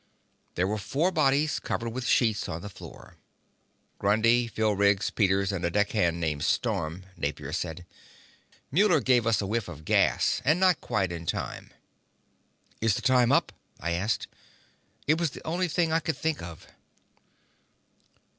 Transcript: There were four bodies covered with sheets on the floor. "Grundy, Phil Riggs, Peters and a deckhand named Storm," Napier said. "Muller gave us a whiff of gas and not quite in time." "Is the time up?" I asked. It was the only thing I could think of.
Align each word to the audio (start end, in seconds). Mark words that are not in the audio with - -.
There 0.55 0.65
were 0.65 0.79
four 0.79 1.11
bodies 1.11 1.59
covered 1.59 1.89
with 1.89 2.07
sheets 2.07 2.49
on 2.49 2.63
the 2.63 2.69
floor. 2.69 3.17
"Grundy, 3.99 4.47
Phil 4.47 4.73
Riggs, 4.75 5.11
Peters 5.11 5.51
and 5.51 5.63
a 5.63 5.69
deckhand 5.69 6.19
named 6.19 6.43
Storm," 6.43 7.05
Napier 7.15 7.53
said. 7.53 7.85
"Muller 8.71 8.99
gave 8.99 9.27
us 9.27 9.41
a 9.41 9.45
whiff 9.45 9.67
of 9.67 9.85
gas 9.85 10.41
and 10.43 10.59
not 10.59 10.81
quite 10.81 11.11
in 11.11 11.27
time." 11.27 11.69
"Is 12.81 12.95
the 12.95 13.03
time 13.03 13.31
up?" 13.31 13.51
I 13.79 13.91
asked. 13.91 14.27
It 15.05 15.19
was 15.19 15.29
the 15.29 15.45
only 15.45 15.67
thing 15.67 15.91
I 15.93 15.99
could 15.99 16.17
think 16.17 16.41
of. 16.41 16.65